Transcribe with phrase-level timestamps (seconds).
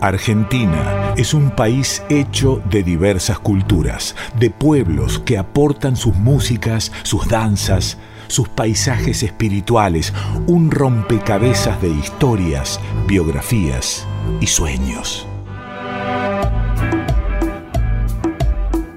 [0.00, 7.28] Argentina es un país hecho de diversas culturas, de pueblos que aportan sus músicas, sus
[7.28, 10.14] danzas, sus paisajes espirituales,
[10.46, 14.06] un rompecabezas de historias, biografías
[14.40, 15.26] y sueños.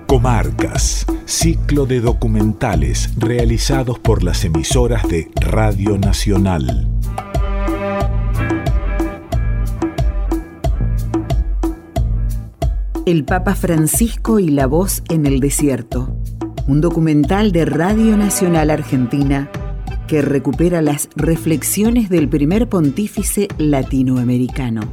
[0.08, 6.93] Comarcas, ciclo de documentales realizados por las emisoras de Radio Nacional.
[13.06, 16.16] El Papa Francisco y la voz en el desierto,
[16.70, 19.52] un documental de Radio Nacional Argentina
[20.08, 24.84] que recupera las reflexiones del primer pontífice latinoamericano.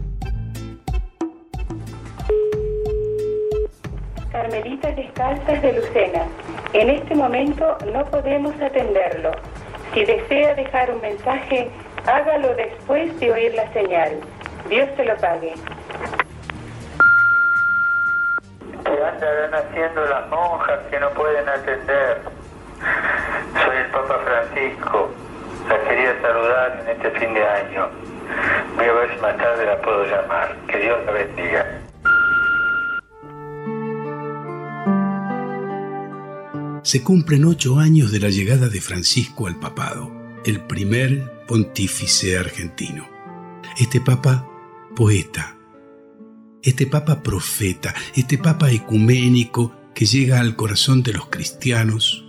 [4.33, 6.25] Carmelitas Descalzas de Lucena,
[6.73, 9.31] en este momento no podemos atenderlo.
[9.95, 11.71] Si desea dejar un mensaje,
[12.07, 14.19] hágalo después de oír la señal.
[14.69, 15.55] Dios se lo pague.
[18.91, 22.23] ¿Qué andarán haciendo las monjas que no pueden atender?
[23.63, 25.11] Soy el Papa Francisco.
[25.69, 27.89] La quería saludar en este fin de año.
[28.77, 30.57] Voy a ver si más tarde la puedo llamar.
[30.67, 31.67] Que Dios la bendiga.
[36.83, 40.11] Se cumplen ocho años de la llegada de Francisco al papado,
[40.45, 43.07] el primer pontífice argentino.
[43.79, 44.45] Este papa,
[44.97, 45.60] poeta,
[46.63, 52.25] este Papa profeta, este Papa ecuménico que llega al corazón de los cristianos,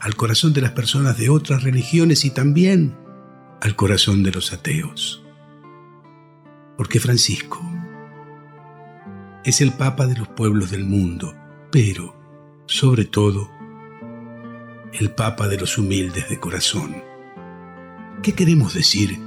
[0.00, 2.96] al corazón de las personas de otras religiones y también
[3.60, 5.24] al corazón de los ateos.
[6.76, 7.60] Porque Francisco
[9.44, 11.34] es el Papa de los pueblos del mundo,
[11.70, 12.14] pero,
[12.66, 13.50] sobre todo,
[14.92, 17.02] el Papa de los humildes de corazón.
[18.22, 19.18] ¿Qué queremos decir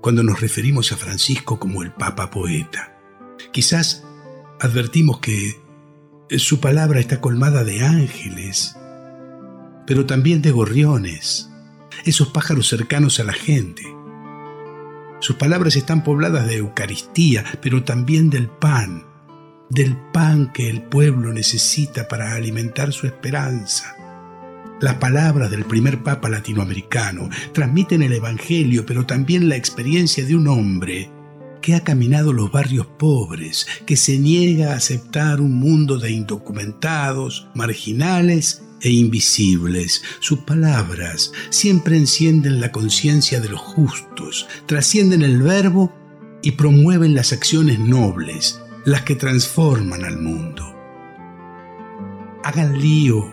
[0.00, 2.95] cuando nos referimos a Francisco como el Papa poeta?
[3.56, 4.04] Quizás
[4.60, 5.58] advertimos que
[6.36, 8.76] su palabra está colmada de ángeles,
[9.86, 11.48] pero también de gorriones,
[12.04, 13.82] esos pájaros cercanos a la gente.
[15.20, 19.06] Sus palabras están pobladas de Eucaristía, pero también del pan,
[19.70, 23.96] del pan que el pueblo necesita para alimentar su esperanza.
[24.82, 30.46] Las palabras del primer Papa latinoamericano transmiten el Evangelio, pero también la experiencia de un
[30.46, 31.15] hombre
[31.66, 37.48] que ha caminado los barrios pobres, que se niega a aceptar un mundo de indocumentados,
[37.56, 40.04] marginales e invisibles.
[40.20, 45.92] Sus palabras siempre encienden la conciencia de los justos, trascienden el verbo
[46.40, 50.72] y promueven las acciones nobles, las que transforman al mundo.
[52.44, 53.28] Hagan lío,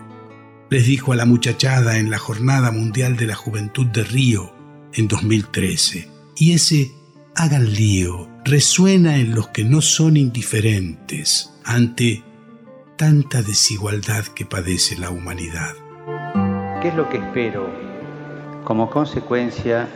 [0.70, 4.52] les dijo a la muchachada en la Jornada Mundial de la Juventud de Río
[4.92, 6.10] en 2013.
[6.36, 7.03] Y ese
[7.36, 12.22] hagan lío resuena en los que no son indiferentes ante
[12.96, 15.72] tanta desigualdad que padece la humanidad.
[16.80, 17.68] ¿Qué es lo que espero?
[18.64, 19.88] Como consecuencia,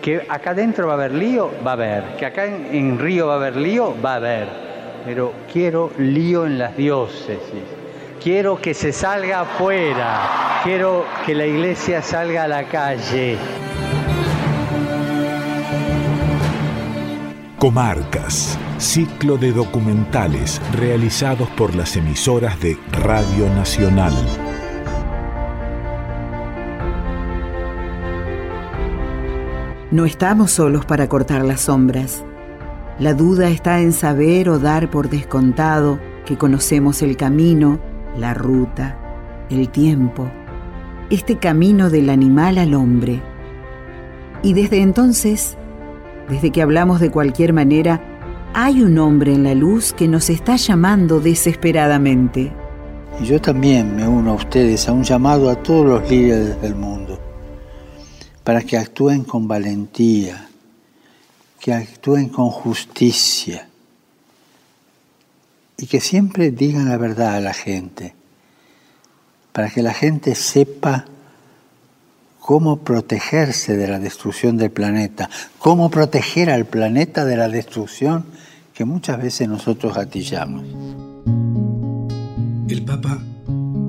[0.00, 2.16] que acá adentro va a haber lío, va a haber.
[2.16, 4.48] Que acá en, Río va a haber lío, va a haber.
[5.04, 7.38] Pero quiero lío en las diócesis.
[8.22, 10.60] Quiero que se salga afuera.
[10.64, 13.36] Quiero que la iglesia salga a la calle.
[17.58, 24.12] Comarcas, ciclo de documentales realizados por las emisoras de Radio Nacional.
[29.90, 32.22] No estamos solos para cortar las sombras.
[33.00, 37.80] La duda está en saber o dar por descontado que conocemos el camino,
[38.16, 40.30] la ruta, el tiempo,
[41.10, 43.20] este camino del animal al hombre.
[44.44, 45.57] Y desde entonces
[46.28, 48.00] desde que hablamos de cualquier manera,
[48.54, 52.52] hay un hombre en la luz que nos está llamando desesperadamente.
[53.20, 56.74] Y yo también me uno a ustedes a un llamado a todos los líderes del
[56.74, 57.18] mundo,
[58.44, 60.48] para que actúen con valentía,
[61.60, 63.68] que actúen con justicia
[65.76, 68.14] y que siempre digan la verdad a la gente,
[69.52, 71.06] para que la gente sepa
[72.48, 75.28] cómo protegerse de la destrucción del planeta,
[75.58, 78.24] cómo proteger al planeta de la destrucción
[78.72, 80.64] que muchas veces nosotros gatillamos.
[82.70, 83.22] El Papa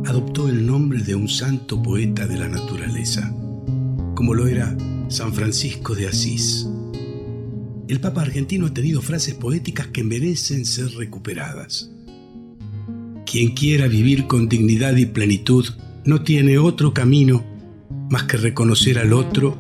[0.06, 3.34] adoptó el nombre de un santo poeta de la naturaleza,
[4.14, 4.76] como lo era
[5.08, 6.68] San Francisco de Asís.
[7.88, 11.92] El Papa argentino ha tenido frases poéticas que merecen ser recuperadas.
[13.26, 15.66] Quien quiera vivir con dignidad y plenitud
[16.04, 17.58] no tiene otro camino
[18.10, 19.56] más que reconocer al otro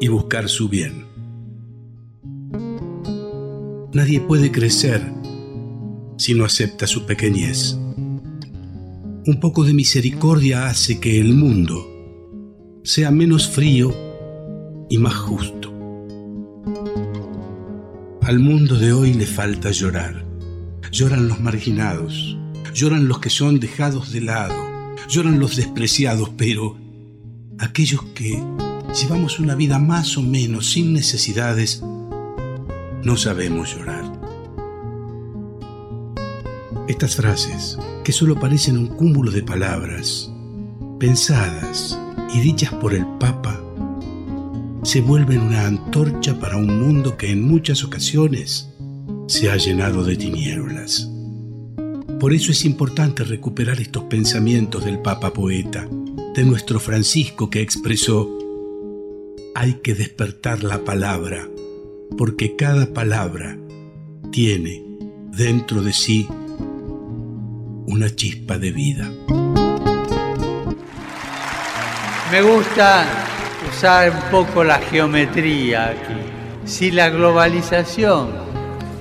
[0.00, 1.06] y buscar su bien.
[3.92, 5.02] Nadie puede crecer
[6.18, 7.78] si no acepta su pequeñez.
[9.26, 11.90] Un poco de misericordia hace que el mundo
[12.82, 13.94] sea menos frío
[14.90, 15.72] y más justo.
[18.22, 20.24] Al mundo de hoy le falta llorar.
[20.90, 22.36] Lloran los marginados,
[22.74, 24.54] lloran los que son dejados de lado,
[25.08, 26.83] lloran los despreciados, pero
[27.58, 28.42] aquellos que
[29.00, 31.82] llevamos una vida más o menos sin necesidades,
[33.02, 34.04] no sabemos llorar.
[36.88, 40.30] Estas frases, que solo parecen un cúmulo de palabras,
[40.98, 41.98] pensadas
[42.34, 43.60] y dichas por el Papa,
[44.82, 48.68] se vuelven una antorcha para un mundo que en muchas ocasiones
[49.26, 51.10] se ha llenado de tinieblas.
[52.20, 55.88] Por eso es importante recuperar estos pensamientos del Papa Poeta,
[56.34, 58.28] de nuestro Francisco que expresó,
[59.54, 61.48] hay que despertar la palabra,
[62.18, 63.56] porque cada palabra
[64.32, 64.82] tiene
[65.30, 66.26] dentro de sí
[67.86, 69.12] una chispa de vida.
[72.32, 73.06] Me gusta
[73.70, 76.20] usar un poco la geometría aquí.
[76.64, 78.30] Si la globalización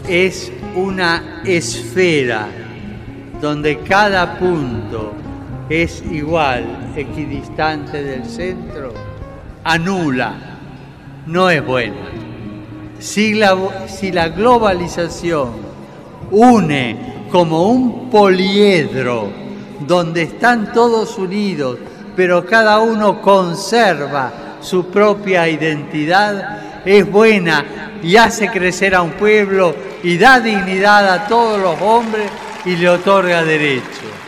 [0.07, 2.47] es una esfera
[3.41, 5.22] donde cada punto
[5.73, 8.93] es igual, equidistante del centro,
[9.63, 10.35] anula,
[11.25, 12.11] no es buena.
[12.99, 15.49] Si la, si la globalización
[16.29, 19.31] une como un poliedro
[19.87, 21.79] donde están todos unidos,
[22.15, 24.31] pero cada uno conserva
[24.61, 27.65] su propia identidad, es buena
[28.03, 29.73] y hace crecer a un pueblo
[30.03, 32.29] y da dignidad a todos los hombres
[32.63, 34.22] y le otorga derechos.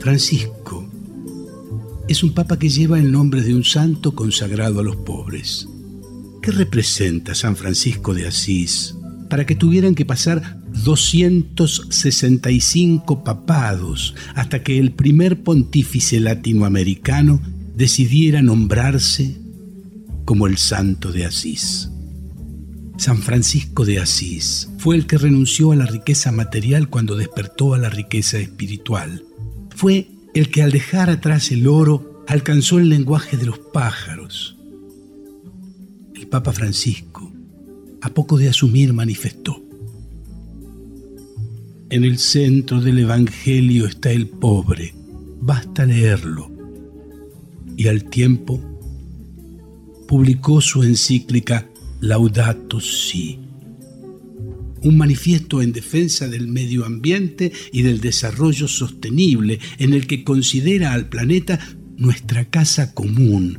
[0.00, 0.88] Francisco
[2.08, 5.68] es un papa que lleva el nombre de un santo consagrado a los pobres.
[6.40, 8.94] ¿Qué representa San Francisco de Asís
[9.28, 17.42] para que tuvieran que pasar 265 papados hasta que el primer pontífice latinoamericano
[17.76, 19.36] decidiera nombrarse
[20.24, 21.90] como el santo de Asís?
[22.96, 27.78] San Francisco de Asís fue el que renunció a la riqueza material cuando despertó a
[27.78, 29.24] la riqueza espiritual.
[29.80, 34.58] Fue el que al dejar atrás el oro alcanzó el lenguaje de los pájaros.
[36.14, 37.32] El Papa Francisco,
[38.02, 39.64] a poco de asumir, manifestó.
[41.88, 44.92] En el centro del Evangelio está el pobre,
[45.40, 46.50] basta leerlo.
[47.74, 48.60] Y al tiempo
[50.06, 51.66] publicó su encíclica
[52.02, 53.38] Laudato Si,
[54.82, 60.92] un manifiesto en defensa del medio ambiente y del desarrollo sostenible en el que considera
[60.92, 61.58] al planeta
[61.96, 63.58] nuestra casa común.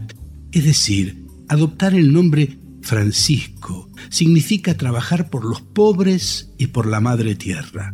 [0.51, 7.35] Es decir, adoptar el nombre Francisco significa trabajar por los pobres y por la madre
[7.35, 7.94] tierra.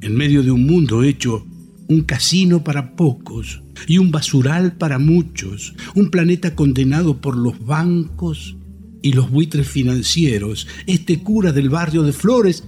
[0.00, 1.46] En medio de un mundo hecho
[1.88, 8.56] un casino para pocos y un basural para muchos, un planeta condenado por los bancos
[9.02, 12.64] y los buitres financieros, este cura del barrio de Flores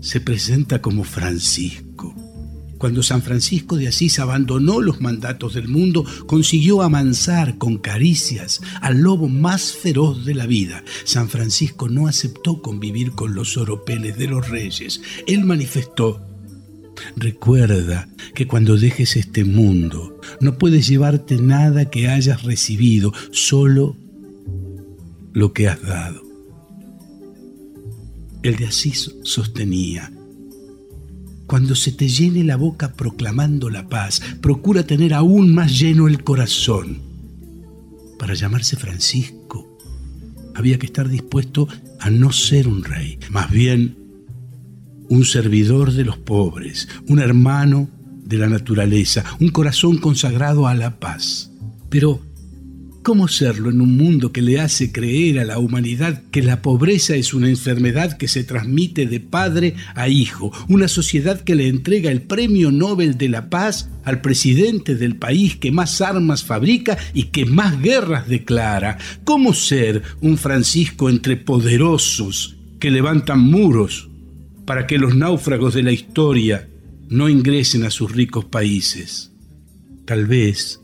[0.00, 2.14] se presenta como Francisco.
[2.78, 9.02] Cuando San Francisco de Asís abandonó los mandatos del mundo, consiguió amansar con caricias al
[9.02, 10.82] lobo más feroz de la vida.
[11.04, 15.00] San Francisco no aceptó convivir con los oropeles de los reyes.
[15.28, 16.26] Él manifestó,
[17.16, 23.96] Recuerda que cuando dejes este mundo no puedes llevarte nada que hayas recibido, solo
[25.32, 26.22] lo que has dado.
[28.42, 30.12] El de Asís sostenía,
[31.46, 36.24] cuando se te llene la boca proclamando la paz, procura tener aún más lleno el
[36.24, 37.00] corazón.
[38.18, 39.78] Para llamarse Francisco,
[40.54, 41.68] había que estar dispuesto
[42.00, 43.96] a no ser un rey, más bien
[45.08, 47.90] un servidor de los pobres, un hermano
[48.24, 51.50] de la naturaleza, un corazón consagrado a la paz.
[51.90, 52.20] Pero
[53.02, 57.16] ¿Cómo serlo en un mundo que le hace creer a la humanidad que la pobreza
[57.16, 60.52] es una enfermedad que se transmite de padre a hijo?
[60.68, 65.56] Una sociedad que le entrega el premio Nobel de la Paz al presidente del país
[65.56, 68.98] que más armas fabrica y que más guerras declara.
[69.24, 74.10] ¿Cómo ser un Francisco entre poderosos que levantan muros
[74.64, 76.68] para que los náufragos de la historia
[77.08, 79.32] no ingresen a sus ricos países?
[80.04, 80.80] Tal vez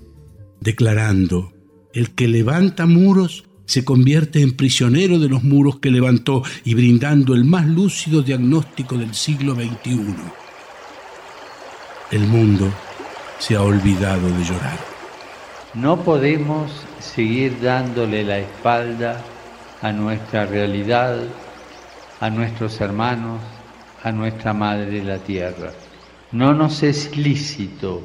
[0.61, 1.58] declarando
[1.93, 7.35] el que levanta muros se convierte en prisionero de los muros que levantó y brindando
[7.35, 10.15] el más lúcido diagnóstico del siglo XXI.
[12.11, 12.73] El mundo
[13.39, 14.79] se ha olvidado de llorar.
[15.75, 19.23] No podemos seguir dándole la espalda
[19.83, 21.19] a nuestra realidad,
[22.21, 23.41] a nuestros hermanos,
[24.03, 25.73] a nuestra Madre la Tierra.
[26.33, 28.03] No nos es lícito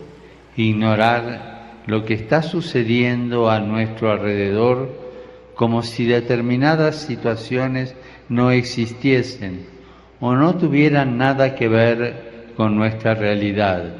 [0.58, 1.52] ignorar
[1.86, 4.90] lo que está sucediendo a nuestro alrededor
[5.56, 7.96] como si determinadas situaciones
[8.30, 9.66] no existiesen
[10.20, 13.96] o no tuvieran nada que ver con nuestra realidad.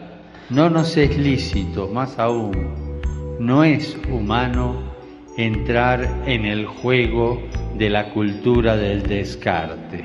[0.50, 2.52] No nos es lícito, más aún,
[3.40, 4.94] no es humano
[5.38, 7.42] entrar en el juego
[7.78, 10.04] de la cultura del descarte.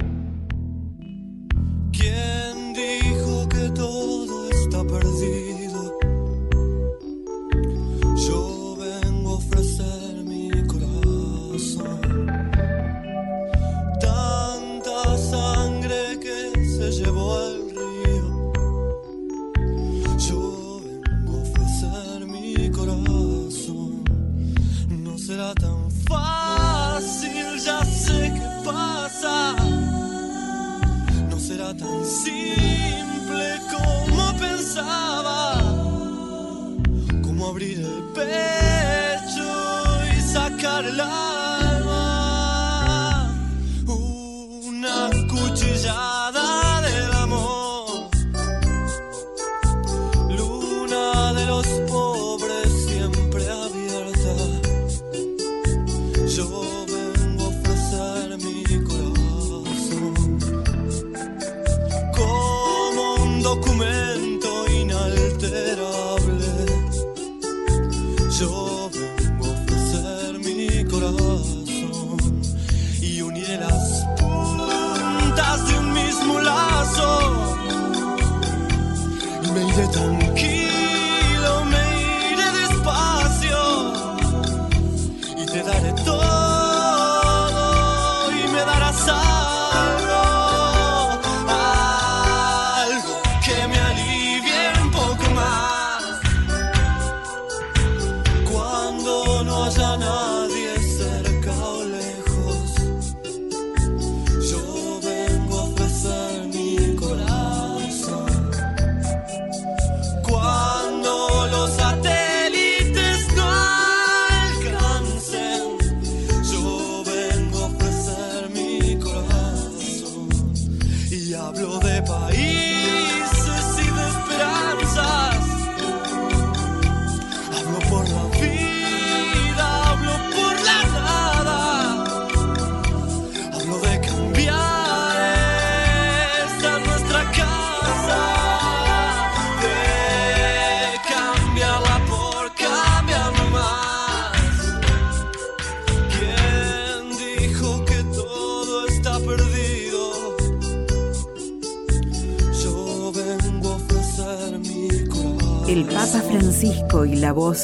[1.93, 2.38] ¿Quién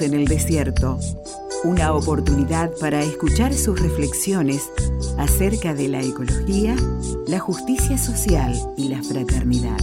[0.01, 0.99] en el desierto.
[1.63, 4.71] Una oportunidad para escuchar sus reflexiones
[5.19, 6.77] acerca de la ecología,
[7.27, 9.79] la justicia social y la fraternidad.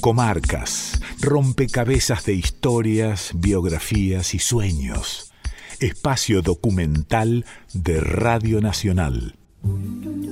[0.00, 5.32] Comarcas, rompecabezas de historias, biografías y sueños.
[5.80, 9.36] Espacio documental de Radio Nacional.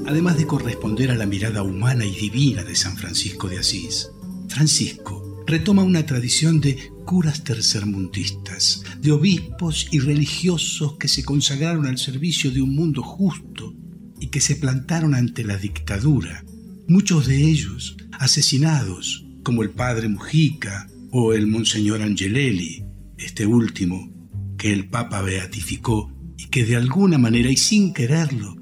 [0.06, 4.10] Además de corresponder a la mirada humana y divina de San Francisco de Asís,
[4.48, 11.98] Francisco retoma una tradición de curas tercermundistas, de obispos y religiosos que se consagraron al
[11.98, 13.74] servicio de un mundo justo
[14.20, 16.44] y que se plantaron ante la dictadura,
[16.88, 22.84] muchos de ellos asesinados, como el padre Mujica o el monseñor Angelelli,
[23.16, 24.12] este último
[24.58, 28.56] que el Papa beatificó y que de alguna manera y sin quererlo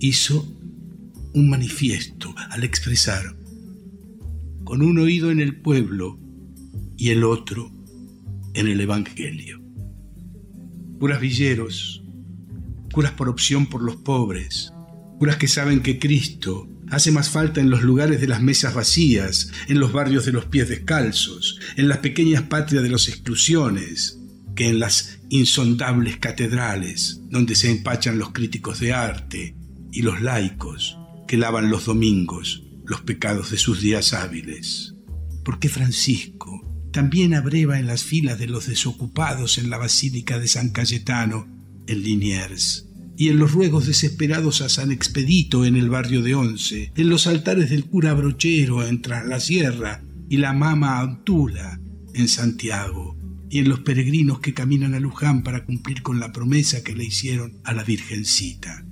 [0.00, 0.50] hizo
[1.34, 3.36] un manifiesto al expresar
[4.64, 6.18] con un oído en el pueblo
[6.96, 7.73] y el otro
[8.54, 9.60] en el Evangelio.
[10.98, 12.02] Curas villeros,
[12.92, 14.72] curas por opción por los pobres,
[15.18, 19.50] curas que saben que Cristo hace más falta en los lugares de las mesas vacías,
[19.68, 24.20] en los barrios de los pies descalzos, en las pequeñas patrias de las exclusiones,
[24.54, 29.56] que en las insondables catedrales donde se empachan los críticos de arte
[29.90, 30.96] y los laicos
[31.26, 34.94] que lavan los domingos los pecados de sus días hábiles.
[35.44, 36.63] Porque Francisco
[36.94, 41.48] también abreva en las filas de los desocupados en la Basílica de San Cayetano,
[41.88, 46.92] en Liniers, y en los ruegos desesperados a San Expedito en el barrio de Once,
[46.94, 51.80] en los altares del cura Brochero en Tras la Sierra y la Mama Antula
[52.14, 53.18] en Santiago,
[53.50, 57.06] y en los peregrinos que caminan a Luján para cumplir con la promesa que le
[57.06, 58.86] hicieron a la Virgencita.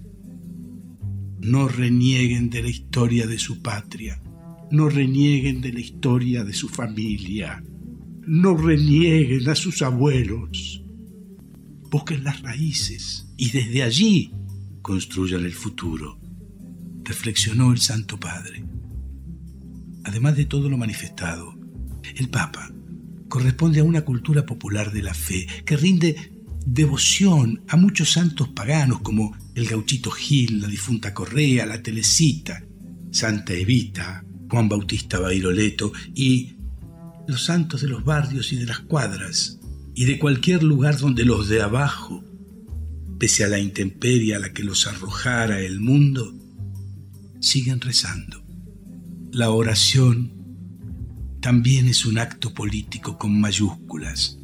[1.41, 4.21] No renieguen de la historia de su patria,
[4.73, 7.63] no renieguen de la historia de su familia,
[8.27, 10.85] no renieguen a sus abuelos.
[11.91, 14.33] Busquen las raíces y desde allí
[14.81, 16.19] construyan el futuro,
[17.05, 18.65] reflexionó el Santo Padre.
[20.05, 21.55] Además de todo lo manifestado,
[22.17, 22.73] el Papa
[23.29, 26.33] corresponde a una cultura popular de la fe que rinde
[26.67, 32.65] devoción a muchos santos paganos como el gauchito Gil, la difunta Correa, la Telecita,
[33.11, 36.53] Santa Evita, Juan Bautista Bairoleto y
[37.27, 39.59] los santos de los barrios y de las cuadras
[39.95, 42.25] y de cualquier lugar donde los de abajo,
[43.19, 46.35] pese a la intemperie a la que los arrojara el mundo,
[47.41, 48.43] siguen rezando.
[49.33, 50.33] La oración
[51.41, 54.39] también es un acto político con mayúsculas,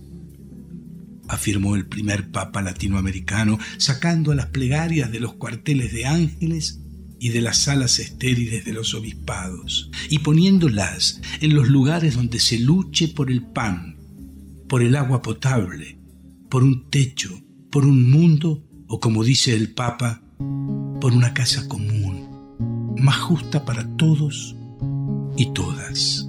[1.28, 6.80] afirmó el primer papa latinoamericano, sacando a las plegarias de los cuarteles de ángeles
[7.20, 12.58] y de las salas estériles de los obispados, y poniéndolas en los lugares donde se
[12.58, 13.96] luche por el pan,
[14.68, 15.98] por el agua potable,
[16.48, 20.22] por un techo, por un mundo, o como dice el Papa,
[21.00, 24.56] por una casa común, más justa para todos
[25.36, 26.28] y todas.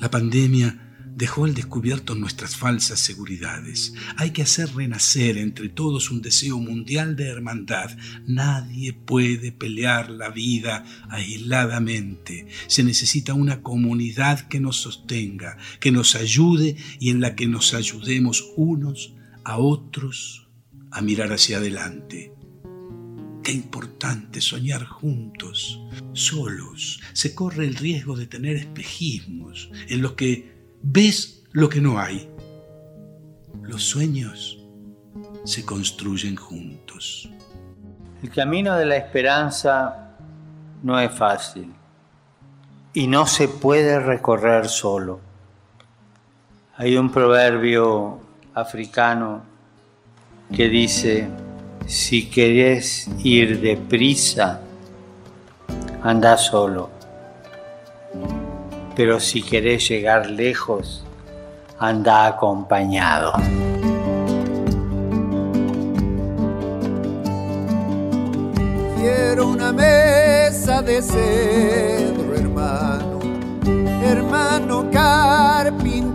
[0.00, 0.83] La pandemia
[1.16, 3.94] dejó al descubierto nuestras falsas seguridades.
[4.16, 7.96] Hay que hacer renacer entre todos un deseo mundial de hermandad.
[8.26, 12.46] Nadie puede pelear la vida aisladamente.
[12.66, 17.74] Se necesita una comunidad que nos sostenga, que nos ayude y en la que nos
[17.74, 20.48] ayudemos unos a otros
[20.90, 22.32] a mirar hacia adelante.
[23.42, 25.78] Qué importante soñar juntos.
[26.14, 30.53] Solos se corre el riesgo de tener espejismos en los que
[30.84, 32.28] ves lo que no hay.
[33.62, 34.58] Los sueños
[35.44, 37.30] se construyen juntos.
[38.22, 40.16] El camino de la esperanza
[40.82, 41.72] no es fácil
[42.92, 45.20] y no se puede recorrer solo.
[46.76, 48.20] Hay un proverbio
[48.54, 49.42] africano
[50.54, 51.28] que dice,
[51.86, 54.60] si querés ir deprisa,
[56.02, 56.93] anda solo.
[58.96, 61.04] Pero si querés llegar lejos,
[61.78, 63.32] anda acompañado.
[68.96, 73.18] Quiero una mesa de cedro, hermano,
[74.04, 76.14] hermano carpintero,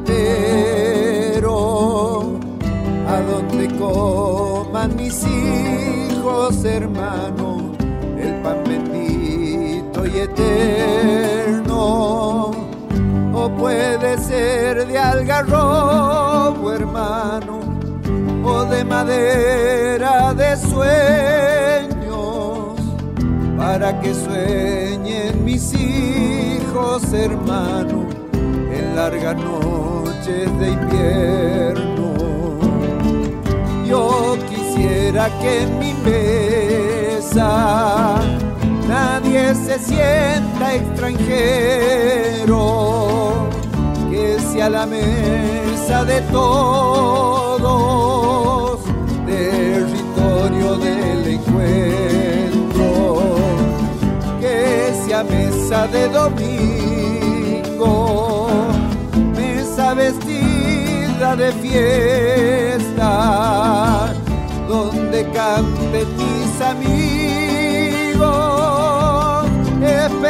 [3.08, 7.76] a donde coman mis hijos, hermano,
[8.18, 11.39] el pan bendito y eterno.
[13.48, 17.60] Puede ser de algarrobo, hermano,
[18.44, 22.00] o de madera de sueños,
[23.58, 32.14] para que sueñen mis hijos, hermano, en largas noches de invierno.
[33.86, 37.50] Yo quisiera que en mi mesa
[38.90, 42.64] nadie se sienta extranjero,
[44.10, 47.70] que sea la mesa de todos,
[49.28, 52.82] territorio del encuentro,
[54.42, 57.28] que sea mesa de domingo,
[59.38, 63.06] mesa vestida de fiesta,
[64.68, 66.99] donde canten mis amigos,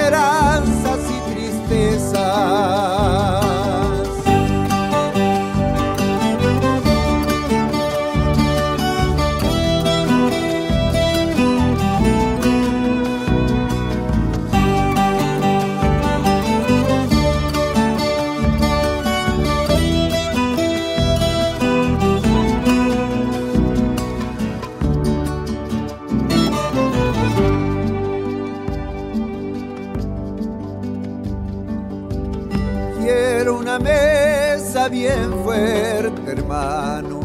[0.09, 3.48] esperanzas y tristezas.
[36.27, 37.19] Hermano,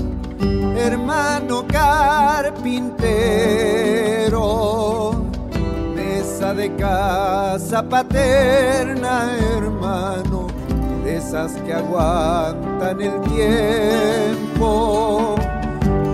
[0.76, 2.94] hermano carpintero.
[5.94, 10.46] Mesa de casa paterna, hermano,
[11.04, 15.34] de esas que aguantan el tiempo.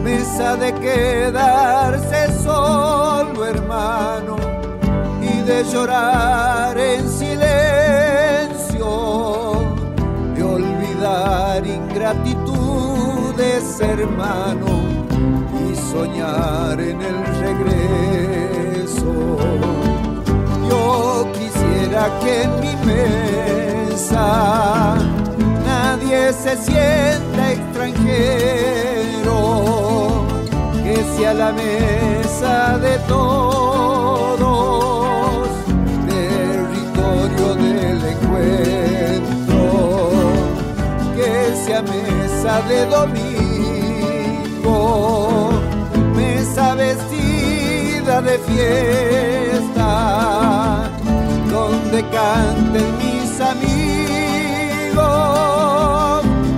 [0.02, 4.37] Mesa de quedarse solo, hermano,
[5.22, 7.29] y de llorar en silencio
[13.78, 14.66] hermano,
[15.70, 19.12] y soñar en el regreso.
[20.68, 24.26] Yo quisiera que en mi mesa
[25.64, 29.38] nadie se sienta extranjero,
[30.83, 34.48] que sea la mesa de todos,
[36.09, 39.61] territorio del encuentro,
[41.14, 41.33] que
[41.64, 43.39] sea mesa de domingo,
[46.14, 49.90] mesa vestida de fiesta,
[51.50, 53.80] donde canten mis amigos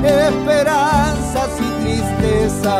[0.05, 2.72] esperanzas y tristezas.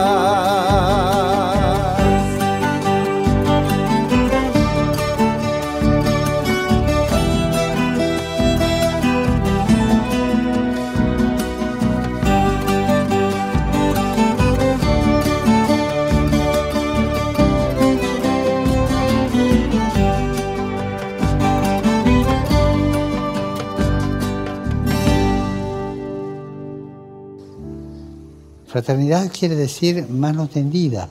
[28.73, 31.07] Fraternidad quiere decir mano tendida.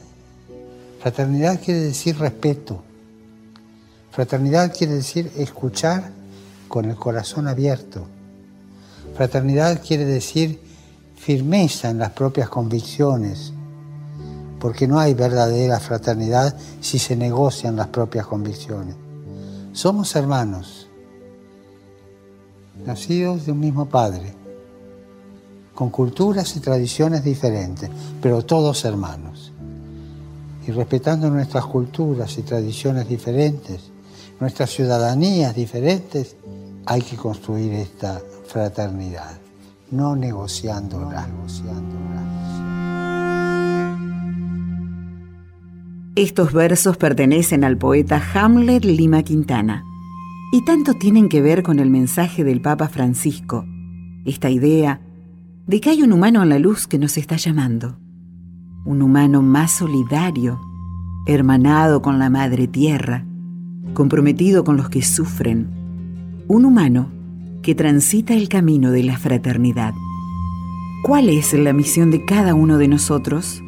[1.00, 2.82] Fraternidad quiere decir respeto.
[4.10, 6.10] Fraternidad quiere decir escuchar
[6.68, 8.08] con el corazón abierto.
[9.16, 10.60] Fraternidad quiere decir
[11.16, 13.54] firmeza en las propias convicciones,
[14.60, 18.96] porque no hay verdadera fraternidad si se negocian las propias convicciones.
[19.72, 20.88] Somos hermanos,
[22.88, 24.41] nacidos de un mismo Padre
[25.74, 27.90] con culturas y tradiciones diferentes,
[28.22, 29.52] pero todos hermanos.
[30.68, 33.92] Y respetando nuestras culturas y tradiciones diferentes,
[34.40, 36.36] nuestras ciudadanías diferentes,
[36.86, 39.38] hay que construir esta fraternidad,
[39.92, 42.22] no negociándola, negociándola.
[46.16, 49.86] Estos versos pertenecen al poeta Hamlet Lima Quintana
[50.52, 53.66] y tanto tienen que ver con el mensaje del Papa Francisco,
[54.26, 55.00] esta idea
[55.68, 57.98] de que hay un humano en la luz que nos está llamando,
[58.86, 60.60] un humano más solidario,
[61.28, 63.26] hermanado con la Madre Tierra,
[63.94, 65.70] comprometido con los que sufren,
[66.48, 67.12] un humano
[67.62, 69.94] que transita el camino de la fraternidad.
[71.04, 73.62] ¿Cuál es la misión de cada uno de nosotros?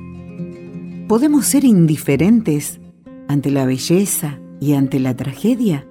[1.08, 2.80] ¿Podemos ser indiferentes
[3.28, 5.88] ante la belleza y ante la tragedia?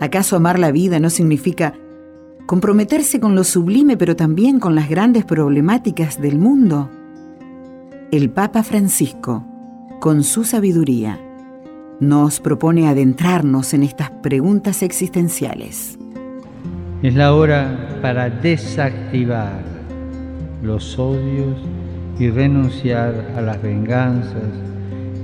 [0.00, 1.74] ¿Acaso amar la vida no significa
[2.46, 6.90] comprometerse con lo sublime pero también con las grandes problemáticas del mundo.
[8.10, 9.44] El Papa Francisco,
[10.00, 11.18] con su sabiduría,
[12.00, 15.98] nos propone adentrarnos en estas preguntas existenciales.
[17.02, 19.62] Es la hora para desactivar
[20.62, 21.56] los odios
[22.18, 24.52] y renunciar a las venganzas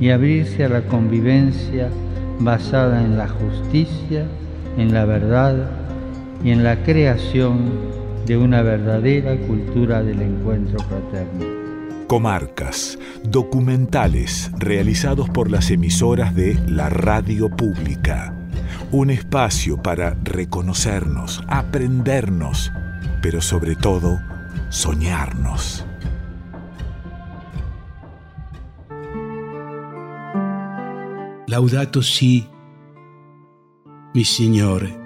[0.00, 1.88] y abrirse a la convivencia
[2.40, 4.26] basada en la justicia,
[4.76, 5.79] en la verdad
[6.42, 7.70] y en la creación
[8.26, 12.06] de una verdadera cultura del encuentro fraterno.
[12.06, 18.34] Comarcas, documentales realizados por las emisoras de la radio pública.
[18.90, 22.72] Un espacio para reconocernos, aprendernos,
[23.22, 24.20] pero sobre todo
[24.70, 25.86] soñarnos.
[31.46, 32.48] Laudato si,
[34.14, 34.99] mi Signore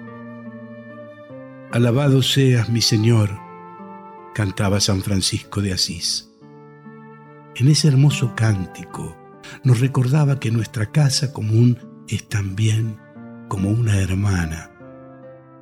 [1.75, 3.37] Alabado seas, mi Señor,
[4.33, 6.31] cantaba San Francisco de Asís.
[7.57, 9.17] En ese hermoso cántico
[9.65, 12.97] nos recordaba que nuestra casa común es también
[13.49, 14.71] como una hermana,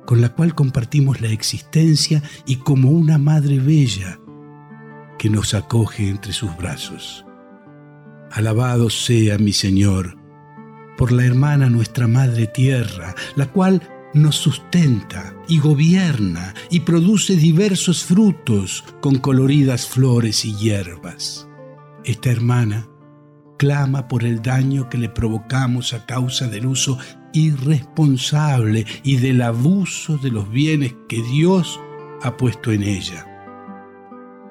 [0.06, 4.20] con la cual compartimos la existencia y como una madre bella
[5.18, 7.26] que nos acoge entre sus brazos.
[8.30, 10.16] Alabado sea mi Señor
[10.96, 13.82] por la hermana nuestra Madre Tierra, la cual
[14.14, 21.48] nos sustenta y gobierna y produce diversos frutos con coloridas flores y hierbas.
[22.04, 22.88] Esta hermana
[23.58, 26.98] clama por el daño que le provocamos a causa del uso
[27.32, 31.80] irresponsable y del abuso de los bienes que Dios
[32.22, 33.26] ha puesto en ella.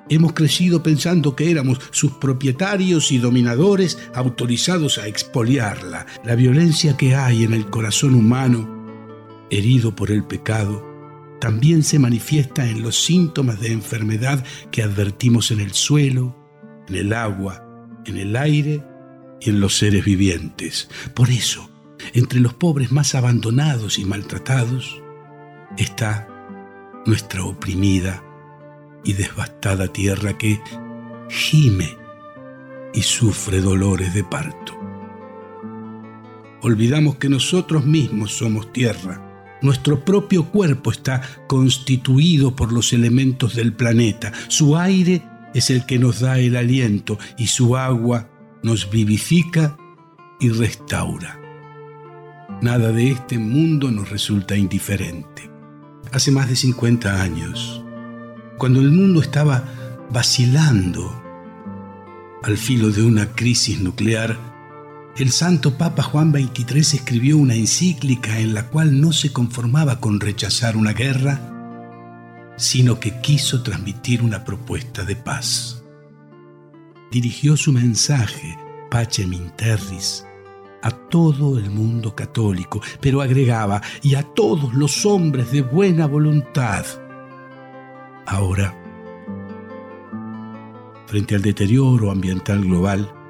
[0.10, 6.06] Hemos crecido pensando que éramos sus propietarios y dominadores autorizados a expoliarla.
[6.26, 8.83] La violencia que hay en el corazón humano
[9.58, 10.84] herido por el pecado,
[11.40, 16.36] también se manifiesta en los síntomas de enfermedad que advertimos en el suelo,
[16.88, 17.66] en el agua,
[18.06, 18.84] en el aire
[19.42, 20.90] y en los seres vivientes.
[21.14, 21.70] Por eso,
[22.14, 25.02] entre los pobres más abandonados y maltratados,
[25.78, 26.28] está
[27.06, 28.24] nuestra oprimida
[29.04, 30.62] y devastada tierra que
[31.30, 31.98] gime
[32.94, 34.74] y sufre dolores de parto.
[36.62, 39.33] Olvidamos que nosotros mismos somos tierra.
[39.64, 44.34] Nuestro propio cuerpo está constituido por los elementos del planeta.
[44.50, 45.24] Su aire
[45.54, 48.30] es el que nos da el aliento y su agua
[48.62, 49.78] nos vivifica
[50.42, 51.40] y restaura.
[52.62, 55.50] Nada de este mundo nos resulta indiferente.
[56.12, 57.84] Hace más de 50 años,
[58.58, 59.64] cuando el mundo estaba
[60.12, 61.24] vacilando
[62.44, 64.38] al filo de una crisis nuclear,
[65.18, 70.20] el Santo Papa Juan XXIII escribió una encíclica en la cual no se conformaba con
[70.20, 71.40] rechazar una guerra,
[72.58, 75.84] sino que quiso transmitir una propuesta de paz.
[77.12, 78.58] Dirigió su mensaje,
[78.90, 80.26] Pacem in Terris,
[80.82, 86.86] a todo el mundo católico, pero agregaba, y a todos los hombres de buena voluntad.
[88.26, 88.76] Ahora,
[91.06, 93.23] frente al deterioro ambiental global,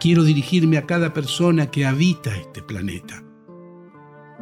[0.00, 3.22] quiero dirigirme a cada persona que habita este planeta.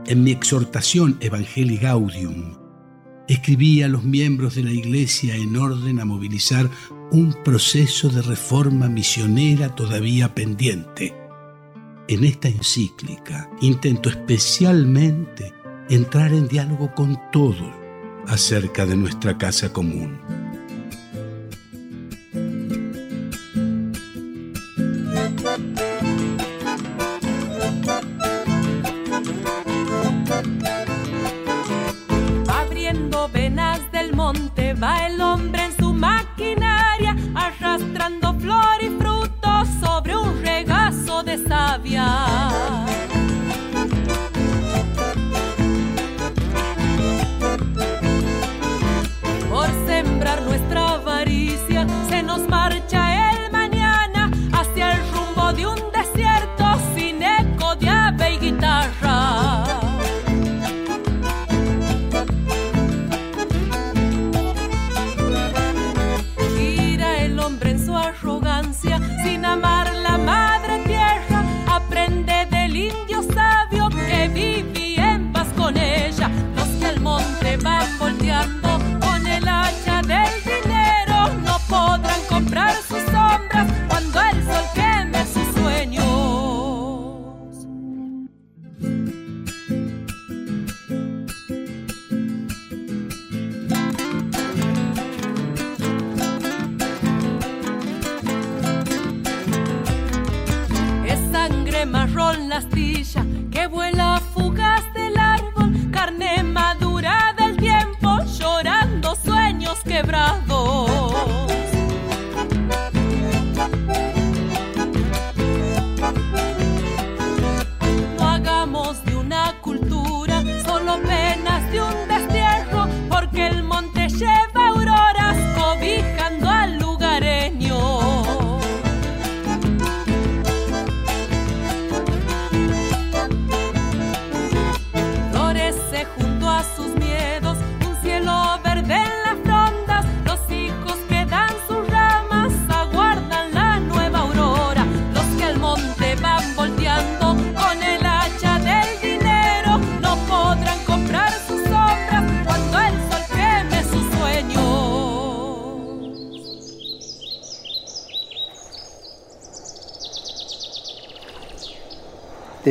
[0.06, 2.56] En mi exhortación Evangelii Gaudium,
[3.28, 6.68] escribí a los miembros de la Iglesia en orden a movilizar
[7.10, 11.14] un proceso de reforma misionera todavía pendiente
[12.08, 15.52] en esta encíclica intento especialmente
[15.88, 17.72] entrar en diálogo con todos
[18.26, 20.43] acerca de nuestra casa común.
[34.54, 41.38] Monte va el hombre en su maquinaria, arrastrando flor y fruto sobre un regazo de
[41.38, 42.33] savia.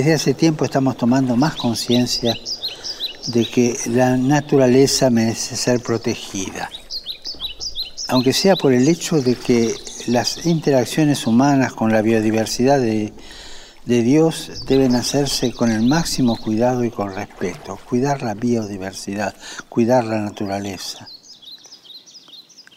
[0.03, 2.35] Desde hace tiempo estamos tomando más conciencia
[3.27, 6.69] de que la naturaleza merece ser protegida,
[8.09, 9.73] aunque sea por el hecho de que
[10.07, 13.13] las interacciones humanas con la biodiversidad de,
[13.85, 19.33] Dios deben hacerse con el máximo cuidado y con respeto, cuidar la biodiversidad,
[19.69, 21.07] cuidar la naturaleza.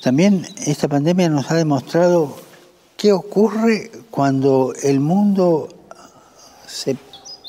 [0.00, 2.36] También esta pandemia nos ha demostrado
[2.96, 5.70] qué ocurre cuando el mundo
[6.68, 6.94] se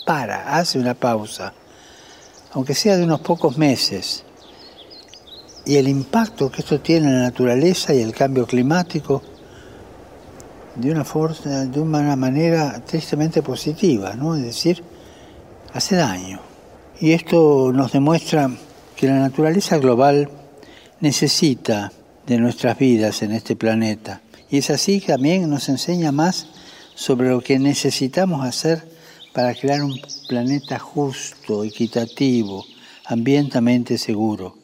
[0.08, 1.54] para, hace una pausa,
[2.54, 4.24] aunque sea de unos pocos meses,
[5.66, 9.22] y el impacto que esto tiene en la naturaleza y el cambio climático
[10.76, 14.38] de una, forma, de una manera tristemente positiva, ¿no?
[14.38, 14.82] es decir,
[15.74, 16.40] hace daño.
[17.02, 18.50] Y esto nos demuestra
[18.96, 20.30] que la naturaleza global
[21.02, 21.92] necesita
[22.26, 24.22] de nuestras vidas en este planeta.
[24.50, 26.48] Y es así que también nos enseña más
[26.96, 28.97] sobre lo que necesitamos hacer
[29.38, 32.66] para crear un planeta justo, equitativo,
[33.06, 34.58] ambientalmente seguro.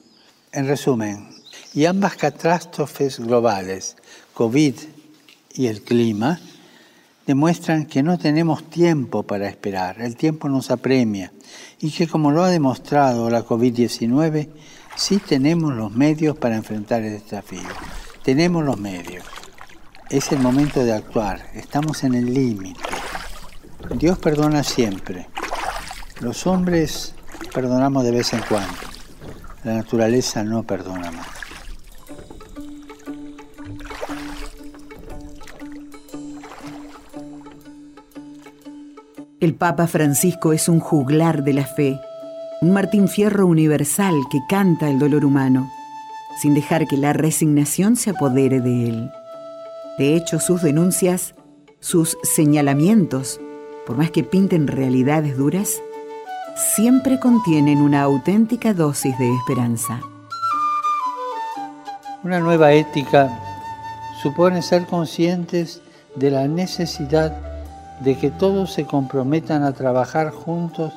[0.51, 1.29] En resumen,
[1.75, 3.95] Y ambas catástrofes globales,
[4.33, 4.73] COVID
[5.53, 6.39] y el clima,
[7.27, 11.31] demuestran que no tenemos tiempo para esperar, el tiempo nos apremia
[11.79, 14.49] y que como lo ha demostrado la COVID-19,
[14.95, 17.69] sí tenemos los medios para enfrentar el desafío.
[18.23, 19.23] Tenemos los medios.
[20.09, 22.81] Es el momento de actuar, estamos en el límite.
[23.91, 25.27] Dios perdona siempre.
[26.19, 27.13] Los hombres
[27.53, 28.73] perdonamos de vez en cuando.
[29.63, 31.27] La naturaleza no perdona más.
[39.39, 41.99] El Papa Francisco es un juglar de la fe,
[42.61, 45.69] un Martín Fierro universal que canta el dolor humano,
[46.41, 49.11] sin dejar que la resignación se apodere de él.
[49.97, 51.35] De hecho, sus denuncias,
[51.81, 53.41] sus señalamientos,
[53.85, 55.81] por más que pinten realidades duras,
[56.55, 60.01] siempre contienen una auténtica dosis de esperanza.
[62.23, 63.39] Una nueva ética
[64.21, 65.81] supone ser conscientes
[66.15, 67.35] de la necesidad
[67.99, 70.93] de que todos se comprometan a trabajar juntos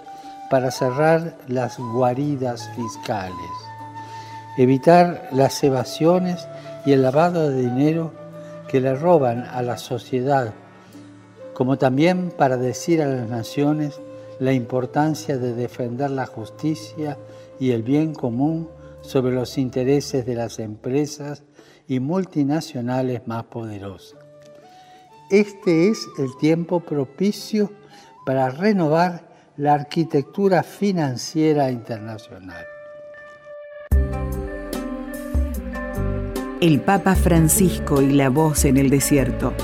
[0.51, 3.51] para cerrar las guaridas fiscales,
[4.57, 6.47] evitar las evasiones
[6.85, 8.13] y el lavado de dinero
[8.69, 10.53] que le roban a la sociedad,
[11.57, 13.99] como también para decir a las naciones
[14.39, 17.17] la importancia de defender la justicia
[17.59, 18.69] y el bien común
[19.01, 21.45] sobre los intereses de las empresas
[21.89, 24.19] y multinacionales más poderosas.
[25.31, 27.73] Este es el tiempo propicio
[28.27, 32.67] para renovar la arquitectura financiera internacional.
[36.61, 39.55] El Papa Francisco y la voz en el desierto.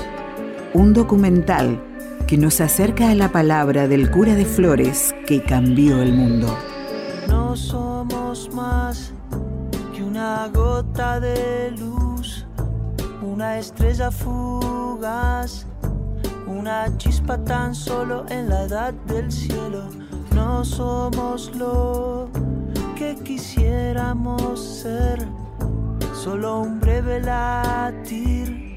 [0.75, 1.79] Un documental
[2.25, 6.47] que nos acerca a la palabra del cura de Flores que cambió el mundo.
[7.27, 9.11] No somos más
[9.95, 12.47] que una gota de luz,
[13.21, 15.67] una estrella fugaz,
[16.47, 19.83] una chispa tan solo en la edad del cielo.
[20.33, 22.29] No somos lo
[22.95, 25.27] que quisiéramos ser,
[26.15, 28.72] solo un breve latir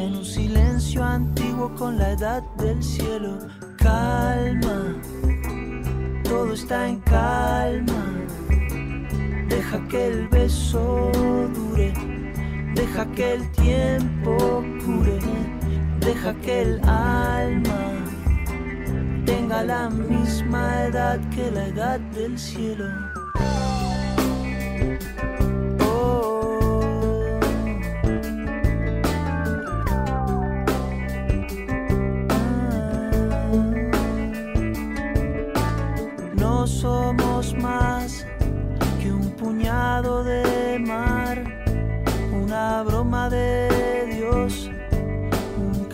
[0.00, 3.38] en un silencio antiguo con la edad del cielo.
[3.76, 4.96] Calma,
[6.24, 8.02] todo está en calma.
[9.48, 11.10] Deja que el beso
[11.54, 11.92] dure,
[12.74, 15.18] deja que el tiempo cure,
[16.00, 17.80] deja que el alma
[19.26, 22.86] tenga la misma edad que la edad del cielo.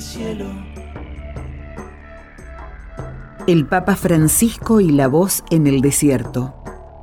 [0.00, 0.46] Cielo.
[3.46, 6.54] El Papa Francisco y la voz en el desierto.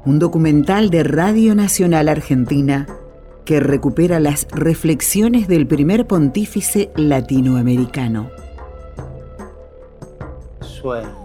[0.05, 2.87] Un documental de Radio Nacional Argentina
[3.45, 8.29] que recupera las reflexiones del primer pontífice latinoamericano.
[10.61, 11.23] Sueñen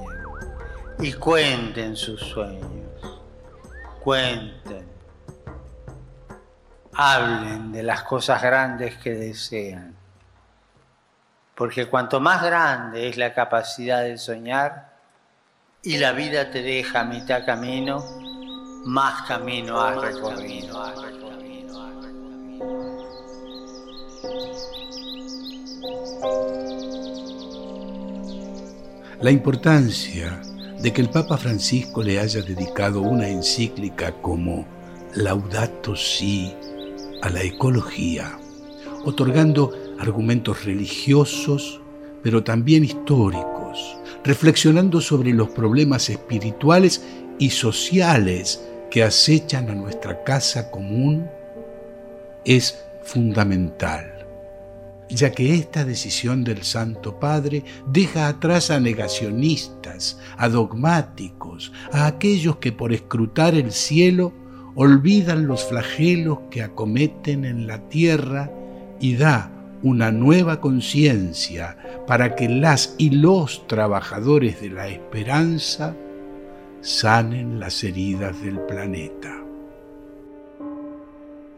[1.01, 3.21] y cuenten sus sueños.
[4.03, 4.87] Cuenten.
[6.93, 9.98] Hablen de las cosas grandes que desean.
[11.59, 14.93] Porque cuanto más grande es la capacidad de soñar
[15.83, 17.99] y la vida te deja a mitad camino,
[18.87, 20.81] más camino has recorrido.
[29.21, 30.41] La importancia
[30.81, 34.65] de que el Papa Francisco le haya dedicado una encíclica como
[35.17, 36.55] Laudato Si
[37.21, 38.39] a la ecología,
[39.05, 41.81] otorgando argumentos religiosos,
[42.23, 47.05] pero también históricos, reflexionando sobre los problemas espirituales
[47.39, 51.29] y sociales que acechan a nuestra casa común,
[52.45, 54.19] es fundamental
[55.11, 62.57] ya que esta decisión del Santo Padre deja atrás a negacionistas, a dogmáticos, a aquellos
[62.57, 64.33] que por escrutar el cielo
[64.75, 68.51] olvidan los flagelos que acometen en la tierra
[69.01, 69.51] y da
[69.83, 71.77] una nueva conciencia
[72.07, 75.95] para que las y los trabajadores de la esperanza
[76.81, 79.35] sanen las heridas del planeta.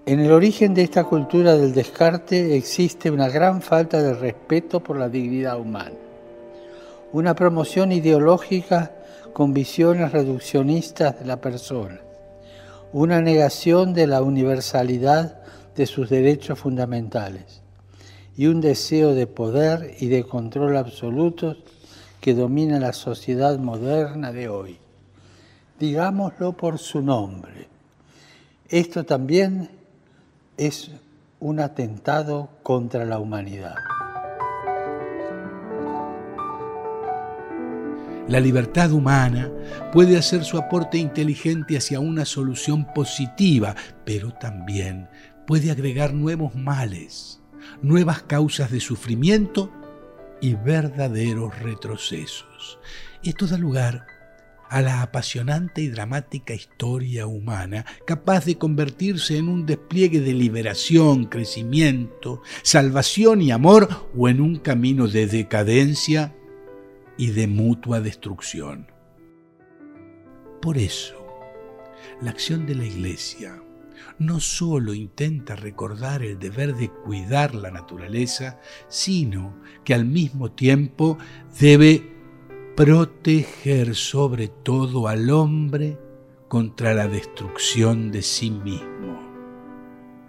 [0.06, 4.98] En el origen de esta cultura del descarte existe una gran falta de respeto por
[4.98, 5.96] la dignidad humana,
[7.12, 8.92] una promoción ideológica
[9.32, 12.00] con visiones reduccionistas de la persona,
[12.92, 15.40] una negación de la universalidad
[15.76, 17.60] de sus derechos fundamentales
[18.40, 21.58] y un deseo de poder y de control absolutos
[22.22, 24.78] que domina la sociedad moderna de hoy.
[25.78, 27.68] Digámoslo por su nombre.
[28.70, 29.68] Esto también
[30.56, 30.90] es
[31.38, 33.74] un atentado contra la humanidad.
[38.26, 39.52] La libertad humana
[39.92, 43.74] puede hacer su aporte inteligente hacia una solución positiva,
[44.06, 45.10] pero también
[45.46, 47.39] puede agregar nuevos males,
[47.82, 49.72] nuevas causas de sufrimiento
[50.40, 52.78] y verdaderos retrocesos.
[53.22, 54.06] Esto da lugar
[54.70, 61.24] a la apasionante y dramática historia humana, capaz de convertirse en un despliegue de liberación,
[61.24, 66.34] crecimiento, salvación y amor, o en un camino de decadencia
[67.18, 68.86] y de mutua destrucción.
[70.62, 71.16] Por eso,
[72.22, 73.60] la acción de la Iglesia
[74.20, 81.16] no solo intenta recordar el deber de cuidar la naturaleza, sino que al mismo tiempo
[81.58, 82.06] debe
[82.76, 85.98] proteger sobre todo al hombre
[86.48, 89.18] contra la destrucción de sí mismo.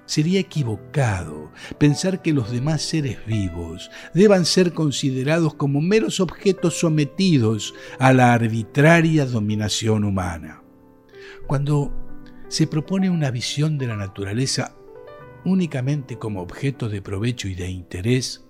[0.06, 7.74] Sería equivocado pensar que los demás seres vivos deban ser considerados como meros objetos sometidos
[8.00, 10.64] a la arbitraria dominación humana.
[11.46, 12.11] Cuando
[12.52, 14.76] se propone una visión de la naturaleza
[15.46, 18.44] únicamente como objeto de provecho y de interés,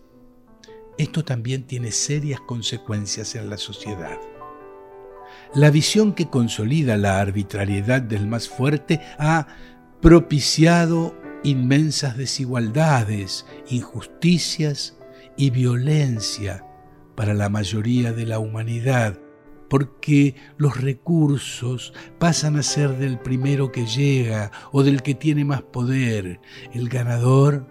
[0.97, 4.18] esto también tiene serias consecuencias en la sociedad.
[5.54, 9.45] La visión que consolida la arbitrariedad del más fuerte ha
[10.02, 14.97] propiciado inmensas desigualdades, injusticias
[15.38, 16.66] y violencia
[17.16, 19.20] para la mayoría de la humanidad,
[19.72, 25.61] porque los recursos pasan a ser del primero que llega o del que tiene más
[25.61, 26.41] poder.
[26.74, 27.65] El ganador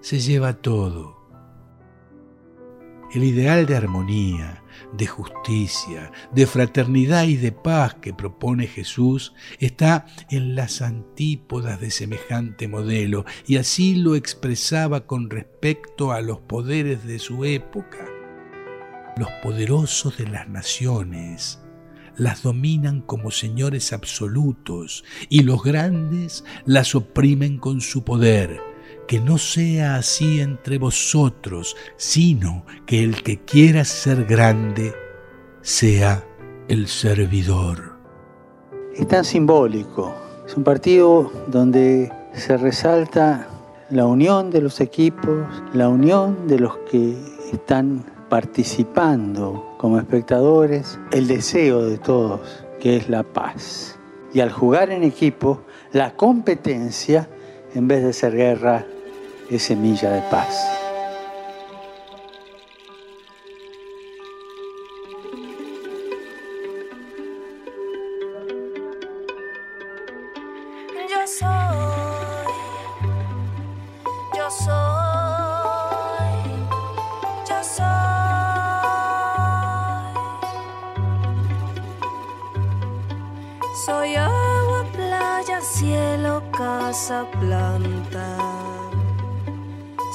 [0.00, 1.24] se lleva todo
[3.14, 4.62] el ideal de armonía,
[4.92, 11.90] de justicia, de fraternidad y de paz que propone Jesús está en las antípodas de
[11.90, 18.13] semejante modelo y así lo expresaba con respecto a los poderes de su época.
[19.16, 21.60] Los poderosos de las naciones
[22.16, 28.60] las dominan como señores absolutos y los grandes las oprimen con su poder
[29.06, 34.94] que no sea así entre vosotros, sino que el que quiera ser grande
[35.60, 36.24] sea
[36.68, 37.98] el servidor.
[38.94, 40.14] Es tan simbólico.
[40.46, 43.48] Es un partido donde se resalta
[43.90, 47.16] la unión de los equipos, la unión de los que
[47.52, 48.04] están
[48.34, 52.40] participando como espectadores, el deseo de todos,
[52.80, 53.96] que es la paz.
[54.32, 55.60] Y al jugar en equipo,
[55.92, 57.28] la competencia,
[57.76, 58.86] en vez de ser guerra,
[59.48, 60.66] es semilla de paz.
[71.08, 71.93] Yo soy
[87.40, 88.38] planta.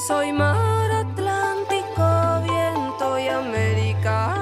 [0.07, 4.33] Soy mar Atlántico, viento y América.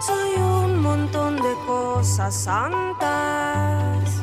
[0.00, 4.22] Soy un montón de cosas santas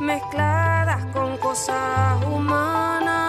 [0.00, 3.24] mezcladas con cosas humanas.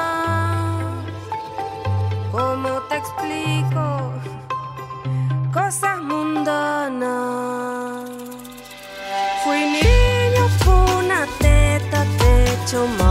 [2.34, 3.95] ¿Cómo te explico?
[12.76, 13.05] Techo, manta.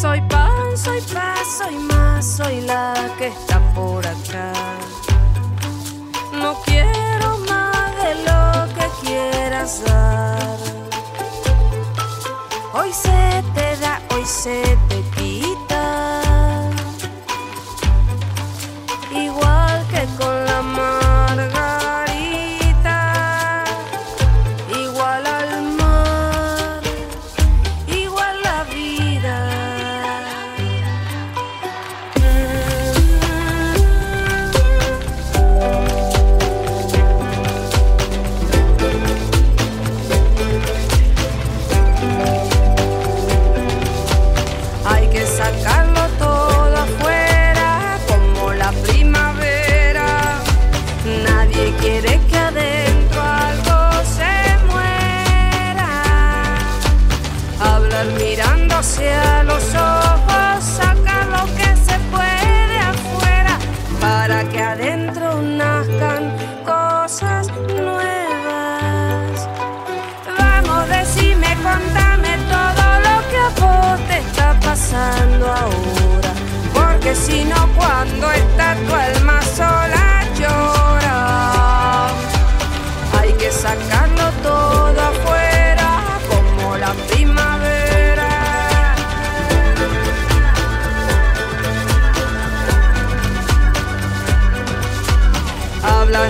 [0.00, 2.97] Soy pan, soy paz, soy más, soy la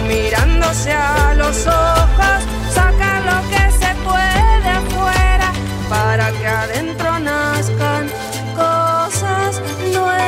[0.09, 2.41] mirándose a los ojos,
[2.73, 5.53] sacan lo que se puede afuera
[5.89, 8.09] para que adentro nazcan
[8.57, 10.19] cosas nuevas.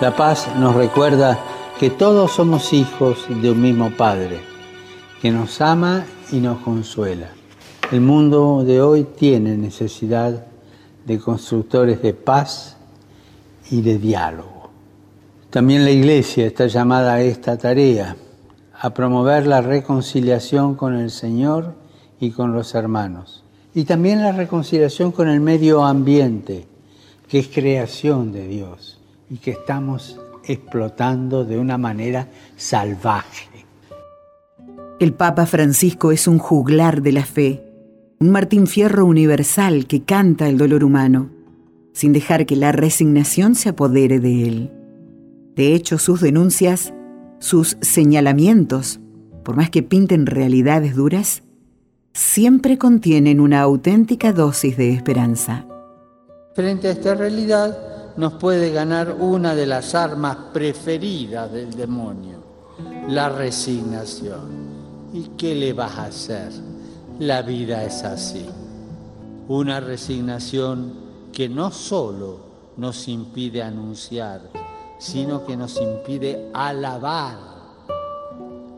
[0.00, 1.38] La paz nos recuerda
[1.80, 4.40] que todos somos hijos de un mismo Padre,
[5.20, 7.30] que nos ama y nos consuela.
[7.90, 10.46] El mundo de hoy tiene necesidad
[11.06, 12.76] de constructores de paz
[13.70, 14.70] y de diálogo.
[15.50, 18.16] También la Iglesia está llamada a esta tarea,
[18.78, 21.74] a promover la reconciliación con el Señor
[22.20, 23.44] y con los hermanos.
[23.74, 26.66] Y también la reconciliación con el medio ambiente,
[27.28, 28.98] que es creación de Dios
[29.30, 33.48] y que estamos explotando de una manera salvaje.
[34.98, 37.65] El Papa Francisco es un juglar de la fe,
[38.18, 41.30] un Martín Fierro universal que canta el dolor humano,
[41.92, 44.72] sin dejar que la resignación se apodere de él.
[45.54, 46.94] De hecho, sus denuncias,
[47.40, 49.00] sus señalamientos,
[49.44, 51.42] por más que pinten realidades duras,
[52.14, 55.66] siempre contienen una auténtica dosis de esperanza.
[56.54, 62.38] Frente a esta realidad nos puede ganar una de las armas preferidas del demonio,
[63.08, 64.66] la resignación.
[65.12, 66.75] ¿Y qué le vas a hacer?
[67.18, 68.46] La vida es así.
[69.48, 70.92] Una resignación
[71.32, 72.40] que no solo
[72.76, 74.66] nos impide anunciar
[74.98, 77.36] sino que nos impide alabar.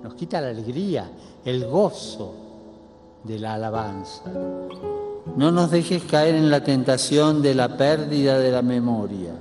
[0.02, 1.10] Nos quita la alegría,
[1.44, 2.34] el gozo
[3.24, 4.22] de la alabanza.
[5.36, 9.32] No nos dejes caer en la tentación de la pérdida de la memoria.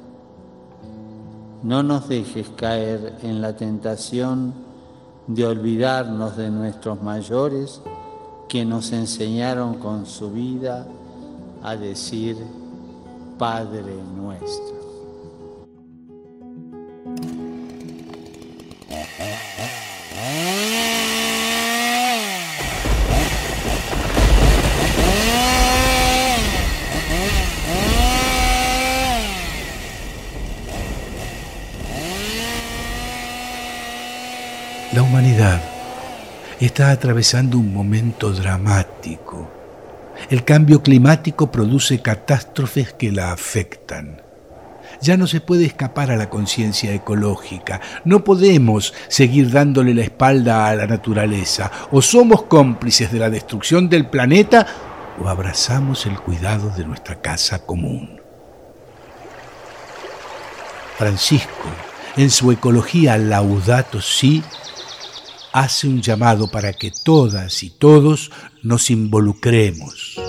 [1.63, 4.53] No nos dejes caer en la tentación
[5.25, 7.81] de olvidarnos de nuestros mayores
[8.47, 10.87] que nos enseñaron con su vida
[11.63, 12.37] a decir
[13.37, 14.76] Padre nuestro.
[36.65, 39.49] Está atravesando un momento dramático.
[40.29, 44.21] El cambio climático produce catástrofes que la afectan.
[45.01, 47.81] Ya no se puede escapar a la conciencia ecológica.
[48.03, 51.71] No podemos seguir dándole la espalda a la naturaleza.
[51.91, 54.65] O somos cómplices de la destrucción del planeta
[55.23, 58.21] o abrazamos el cuidado de nuestra casa común.
[60.97, 61.69] Francisco,
[62.15, 64.43] en su ecología Laudato Si,
[65.51, 68.31] hace un llamado para que todas y todos
[68.63, 70.19] nos involucremos.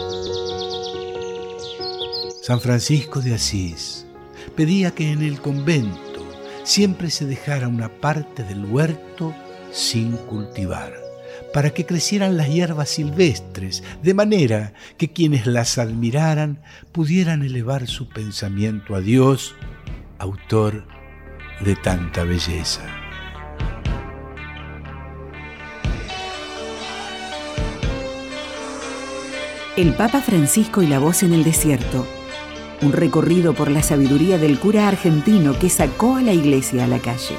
[2.43, 4.07] San Francisco de Asís
[4.57, 6.27] pedía que en el convento
[6.65, 9.35] siempre se dejara una parte del huerto
[9.71, 10.95] sin cultivar,
[11.53, 16.63] para que crecieran las hierbas silvestres, de manera que quienes las admiraran
[16.93, 19.55] pudieran elevar su pensamiento a Dios,
[20.19, 20.87] autor
[21.61, 23.08] de tanta belleza.
[29.79, 32.05] El Papa Francisco y la voz en el desierto.
[32.83, 36.99] Un recorrido por la sabiduría del cura argentino que sacó a la iglesia a la
[36.99, 37.37] calle.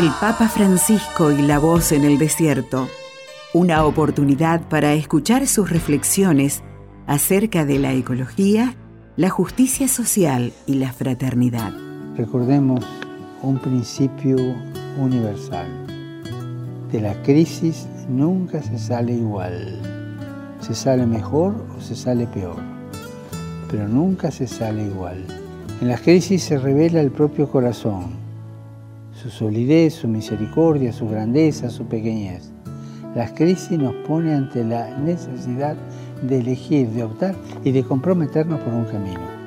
[0.00, 2.88] El Papa Francisco y la voz en el desierto.
[3.52, 6.62] Una oportunidad para escuchar sus reflexiones
[7.06, 8.76] acerca de la ecología,
[9.16, 11.74] la justicia social y la fraternidad.
[12.16, 12.82] Recordemos
[13.42, 14.38] un principio
[14.98, 15.68] universal.
[16.90, 19.82] De la crisis nunca se sale igual.
[20.60, 22.62] Se sale mejor o se sale peor,
[23.70, 25.26] pero nunca se sale igual.
[25.82, 28.19] En las crisis se revela el propio corazón,
[29.20, 32.50] su solidez, su misericordia, su grandeza, su pequeñez.
[33.14, 35.76] Las crisis nos pone ante la necesidad
[36.22, 39.40] de elegir, de optar y de comprometernos por un camino.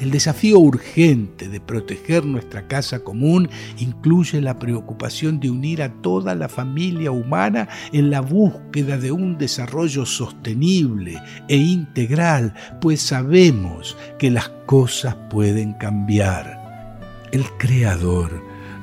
[0.00, 6.34] El desafío urgente de proteger nuestra casa común incluye la preocupación de unir a toda
[6.34, 14.30] la familia humana en la búsqueda de un desarrollo sostenible e integral, pues sabemos que
[14.30, 16.63] las cosas pueden cambiar.
[17.34, 18.30] El Creador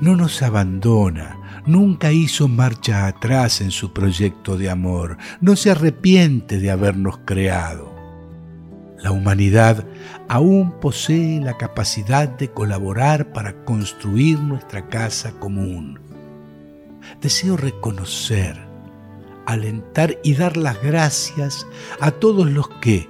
[0.01, 6.59] no nos abandona, nunca hizo marcha atrás en su proyecto de amor, no se arrepiente
[6.59, 7.95] de habernos creado.
[8.97, 9.85] La humanidad
[10.27, 16.01] aún posee la capacidad de colaborar para construir nuestra casa común.
[17.21, 18.59] Deseo reconocer,
[19.45, 21.65] alentar y dar las gracias
[22.01, 23.09] a todos los que,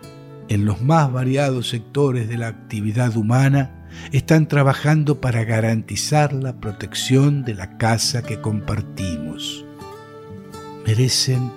[0.50, 3.81] en los más variados sectores de la actividad humana,
[4.12, 9.66] están trabajando para garantizar la protección de la casa que compartimos.
[10.86, 11.52] Merecen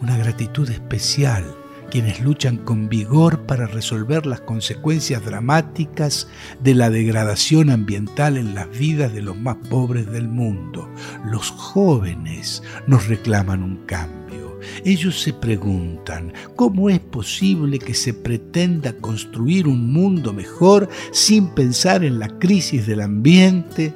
[0.00, 1.44] una gratitud especial
[1.90, 6.28] quienes luchan con vigor para resolver las consecuencias dramáticas
[6.60, 10.88] de la degradación ambiental en las vidas de los más pobres del mundo.
[11.26, 14.39] Los jóvenes nos reclaman un cambio.
[14.84, 22.04] Ellos se preguntan, ¿cómo es posible que se pretenda construir un mundo mejor sin pensar
[22.04, 23.94] en la crisis del ambiente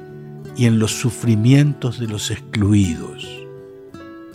[0.57, 3.27] y en los sufrimientos de los excluidos?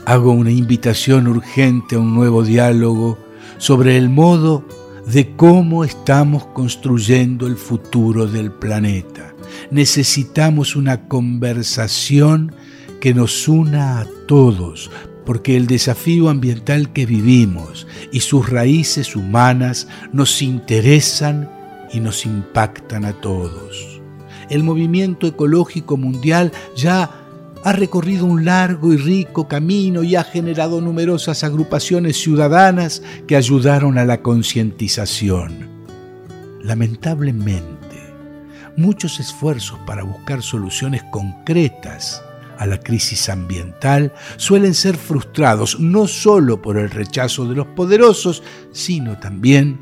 [0.07, 3.18] Hago una invitación urgente a un nuevo diálogo
[3.59, 4.64] sobre el modo
[5.07, 9.35] de cómo estamos construyendo el futuro del planeta.
[9.70, 12.53] Necesitamos una conversación
[13.01, 14.91] que nos una a todos
[15.31, 21.49] porque el desafío ambiental que vivimos y sus raíces humanas nos interesan
[21.93, 24.03] y nos impactan a todos.
[24.49, 27.09] El movimiento ecológico mundial ya
[27.62, 33.99] ha recorrido un largo y rico camino y ha generado numerosas agrupaciones ciudadanas que ayudaron
[33.99, 35.68] a la concientización.
[36.61, 38.01] Lamentablemente,
[38.76, 42.20] muchos esfuerzos para buscar soluciones concretas
[42.61, 48.42] a la crisis ambiental suelen ser frustrados no solo por el rechazo de los poderosos,
[48.70, 49.80] sino también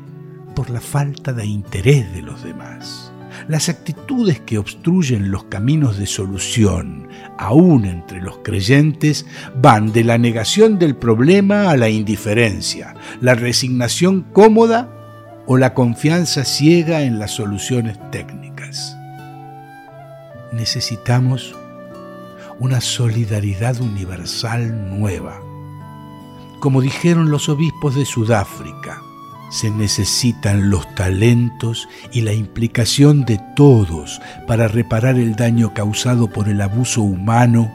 [0.55, 3.11] por la falta de interés de los demás.
[3.49, 9.25] Las actitudes que obstruyen los caminos de solución, aún entre los creyentes,
[9.61, 14.89] van de la negación del problema a la indiferencia, la resignación cómoda
[15.47, 18.95] o la confianza ciega en las soluciones técnicas.
[20.53, 21.58] Necesitamos
[22.59, 25.41] una solidaridad universal nueva.
[26.59, 29.01] Como dijeron los obispos de Sudáfrica,
[29.49, 36.49] se necesitan los talentos y la implicación de todos para reparar el daño causado por
[36.49, 37.71] el abuso humano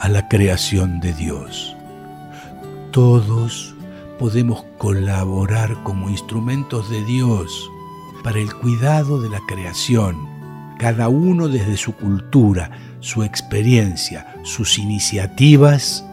[0.00, 1.76] a la creación de Dios.
[2.90, 3.74] Todos
[4.18, 7.70] podemos colaborar como instrumentos de Dios
[8.22, 10.28] para el cuidado de la creación,
[10.84, 12.70] cada uno desde su cultura,
[13.00, 16.04] su experiencia, sus iniciativas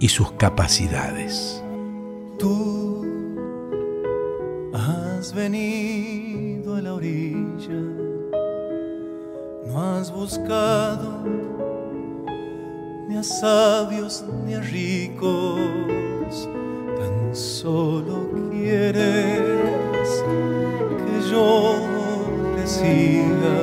[0.00, 1.62] y sus capacidades.
[2.40, 3.06] Tú
[4.74, 7.80] has venido a la orilla,
[9.68, 11.24] no has buscado
[13.08, 16.48] ni a sabios ni a ricos,
[16.98, 20.24] tan solo quieres
[21.06, 21.97] que yo
[22.68, 23.58] siga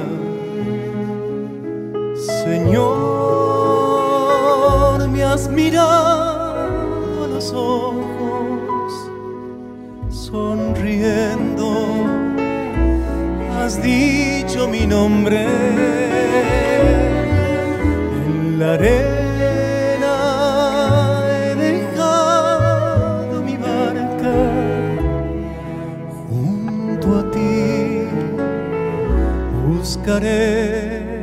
[2.45, 2.95] Señor,
[5.10, 8.93] me has mirado a los ojos,
[10.10, 11.88] sonriendo,
[13.60, 15.45] has dicho mi nombre
[18.26, 19.24] en la arena.
[30.06, 31.16] Buscaré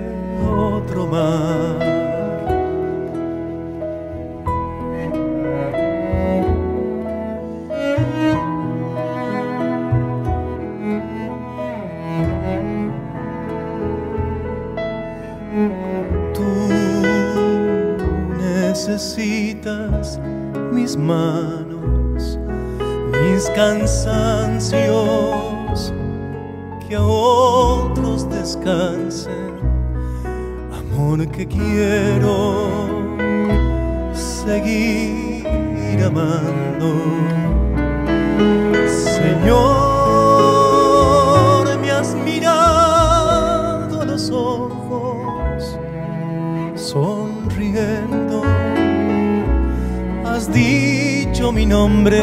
[16.35, 16.69] Tú
[18.39, 20.19] necesitas
[20.73, 22.39] mis manos,
[23.13, 25.52] mis cansancios,
[26.93, 29.53] que a otros descansen
[31.33, 33.17] que quiero
[34.13, 35.47] seguir
[36.05, 36.89] amando.
[38.87, 39.63] Señor,
[41.81, 45.79] me has mirado a los ojos,
[46.75, 48.43] sonriendo,
[50.27, 52.23] has dicho mi nombre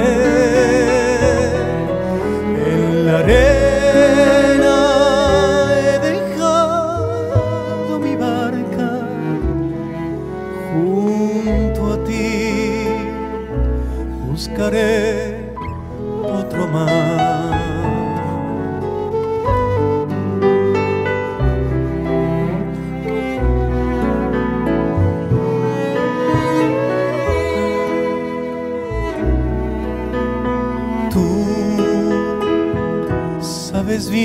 [2.68, 3.69] en la arena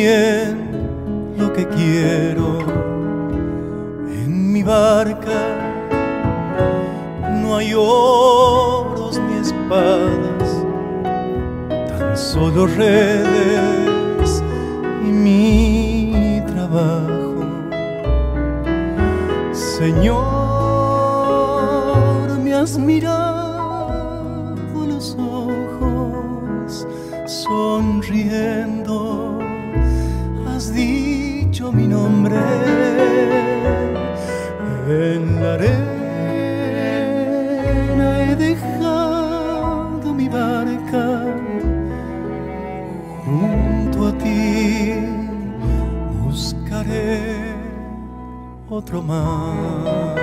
[0.05, 2.59] lo que quiero
[4.07, 5.41] en mi barca.
[7.41, 10.67] No hay oros ni espadas,
[11.99, 13.34] tan solo redes
[35.25, 35.81] en la arena
[38.31, 41.25] he dejado mi barca
[43.25, 44.93] junto a ti
[46.23, 47.55] buscaré
[48.69, 50.15] otro mar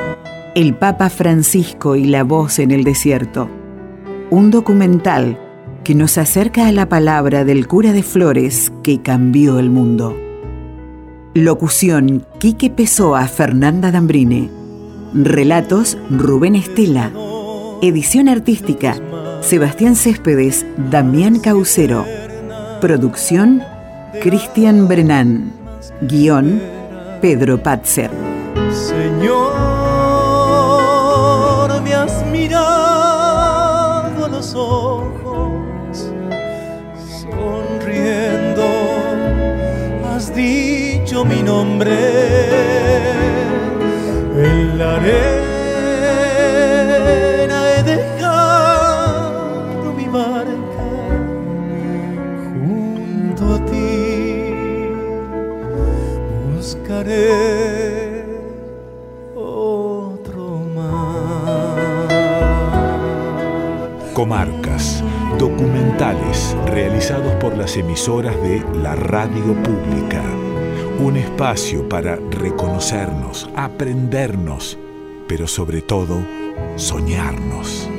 [0.54, 3.50] El Papa Francisco y la voz en el desierto
[4.30, 5.40] un documental
[5.84, 10.16] que nos acerca a la palabra del cura de Flores que cambió el mundo.
[11.34, 14.61] Locución Quique Pessoa, Fernanda Dambrine.
[15.14, 17.12] Relatos Rubén Estela.
[17.82, 18.96] Edición artística
[19.42, 22.06] Sebastián Céspedes, Damián Caucero.
[22.80, 23.62] Producción
[24.22, 25.52] Cristian Brenán.
[26.02, 26.62] Guión
[27.20, 28.10] Pedro Patzer.
[28.72, 29.52] Señor,
[31.82, 36.10] me has mirado a los ojos,
[37.06, 38.64] sonriendo,
[40.08, 42.41] has dicho mi nombre
[45.06, 45.42] he
[47.84, 49.14] dejado
[49.98, 50.88] mi barca
[52.54, 54.92] junto a ti
[56.56, 58.26] buscaré
[59.36, 62.08] otro mar.
[64.14, 65.04] Comarcas,
[65.40, 70.22] documentales realizados por las emisoras de la radio pública.
[71.00, 74.78] Un espacio para reconocernos, aprendernos,
[75.32, 76.28] pero sobre todo
[76.76, 77.91] soñarnos.